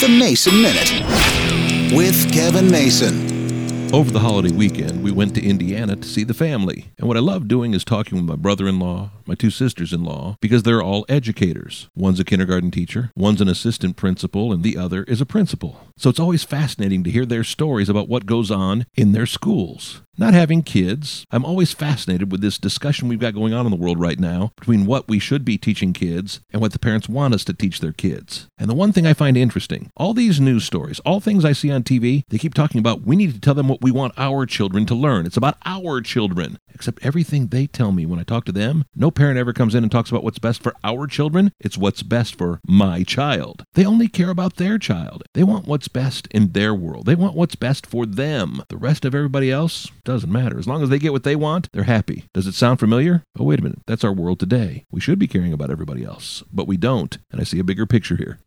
The 0.00 0.08
Mason 0.08 0.62
Minute 0.62 1.94
with 1.94 2.32
Kevin 2.32 2.70
Mason. 2.70 3.92
Over 3.92 4.10
the 4.10 4.20
holiday 4.20 4.50
weekend, 4.50 5.04
we 5.04 5.10
went 5.10 5.34
to 5.34 5.44
Indiana 5.44 5.94
to 5.94 6.08
see 6.08 6.24
the 6.24 6.32
family. 6.32 6.90
And 6.96 7.06
what 7.06 7.18
I 7.18 7.20
love 7.20 7.48
doing 7.48 7.74
is 7.74 7.84
talking 7.84 8.16
with 8.16 8.24
my 8.24 8.36
brother 8.36 8.66
in 8.66 8.78
law, 8.78 9.10
my 9.26 9.34
two 9.34 9.50
sisters 9.50 9.92
in 9.92 10.02
law, 10.02 10.36
because 10.40 10.62
they're 10.62 10.82
all 10.82 11.04
educators. 11.10 11.90
One's 11.94 12.18
a 12.18 12.24
kindergarten 12.24 12.70
teacher, 12.70 13.10
one's 13.14 13.42
an 13.42 13.48
assistant 13.48 13.96
principal, 13.96 14.54
and 14.54 14.62
the 14.62 14.78
other 14.78 15.02
is 15.04 15.20
a 15.20 15.26
principal. 15.26 15.88
So 15.98 16.08
it's 16.08 16.20
always 16.20 16.44
fascinating 16.44 17.04
to 17.04 17.10
hear 17.10 17.26
their 17.26 17.44
stories 17.44 17.90
about 17.90 18.08
what 18.08 18.24
goes 18.24 18.50
on 18.50 18.86
in 18.94 19.12
their 19.12 19.26
schools. 19.26 20.00
Not 20.20 20.34
having 20.34 20.62
kids, 20.62 21.24
I'm 21.30 21.46
always 21.46 21.72
fascinated 21.72 22.30
with 22.30 22.42
this 22.42 22.58
discussion 22.58 23.08
we've 23.08 23.18
got 23.18 23.32
going 23.32 23.54
on 23.54 23.64
in 23.64 23.70
the 23.70 23.78
world 23.78 23.98
right 23.98 24.18
now 24.18 24.52
between 24.54 24.84
what 24.84 25.08
we 25.08 25.18
should 25.18 25.46
be 25.46 25.56
teaching 25.56 25.94
kids 25.94 26.40
and 26.52 26.60
what 26.60 26.74
the 26.74 26.78
parents 26.78 27.08
want 27.08 27.32
us 27.32 27.42
to 27.44 27.54
teach 27.54 27.80
their 27.80 27.94
kids. 27.94 28.46
And 28.58 28.68
the 28.68 28.74
one 28.74 28.92
thing 28.92 29.06
I 29.06 29.14
find 29.14 29.34
interesting 29.34 29.90
all 29.96 30.12
these 30.12 30.38
news 30.38 30.64
stories, 30.64 31.00
all 31.06 31.20
things 31.20 31.42
I 31.42 31.52
see 31.52 31.70
on 31.70 31.84
TV, 31.84 32.24
they 32.28 32.36
keep 32.36 32.52
talking 32.52 32.78
about 32.78 33.00
we 33.00 33.16
need 33.16 33.32
to 33.32 33.40
tell 33.40 33.54
them 33.54 33.66
what 33.66 33.80
we 33.80 33.90
want 33.90 34.12
our 34.18 34.44
children 34.44 34.84
to 34.86 34.94
learn. 34.94 35.24
It's 35.24 35.38
about 35.38 35.56
our 35.64 36.02
children. 36.02 36.58
Except 36.74 37.04
everything 37.04 37.46
they 37.46 37.66
tell 37.66 37.90
me 37.90 38.04
when 38.04 38.18
I 38.18 38.22
talk 38.22 38.44
to 38.44 38.52
them, 38.52 38.84
no 38.94 39.10
parent 39.10 39.38
ever 39.38 39.54
comes 39.54 39.74
in 39.74 39.84
and 39.84 39.90
talks 39.90 40.10
about 40.10 40.22
what's 40.22 40.38
best 40.38 40.62
for 40.62 40.74
our 40.84 41.06
children. 41.06 41.50
It's 41.58 41.78
what's 41.78 42.02
best 42.02 42.36
for 42.36 42.60
my 42.66 43.04
child. 43.04 43.64
They 43.72 43.86
only 43.86 44.08
care 44.08 44.30
about 44.30 44.56
their 44.56 44.78
child. 44.78 45.22
They 45.32 45.44
want 45.44 45.66
what's 45.66 45.88
best 45.88 46.26
in 46.30 46.52
their 46.52 46.74
world. 46.74 47.06
They 47.06 47.14
want 47.14 47.34
what's 47.34 47.54
best 47.54 47.86
for 47.86 48.04
them. 48.04 48.62
The 48.68 48.76
rest 48.76 49.06
of 49.06 49.14
everybody 49.14 49.50
else 49.50 49.88
doesn't 50.10 50.32
matter. 50.32 50.58
As 50.58 50.66
long 50.66 50.82
as 50.82 50.88
they 50.88 50.98
get 50.98 51.12
what 51.12 51.22
they 51.22 51.36
want, 51.36 51.68
they're 51.72 51.84
happy. 51.84 52.24
Does 52.34 52.46
it 52.46 52.54
sound 52.54 52.80
familiar? 52.80 53.22
Oh, 53.38 53.44
wait 53.44 53.60
a 53.60 53.62
minute. 53.62 53.78
That's 53.86 54.04
our 54.04 54.12
world 54.12 54.40
today. 54.40 54.84
We 54.90 55.00
should 55.00 55.18
be 55.18 55.28
caring 55.28 55.52
about 55.52 55.70
everybody 55.70 56.04
else, 56.04 56.42
but 56.52 56.66
we 56.66 56.76
don't. 56.76 57.16
And 57.30 57.40
I 57.40 57.44
see 57.44 57.60
a 57.60 57.64
bigger 57.64 57.86
picture 57.86 58.16
here. 58.16 58.38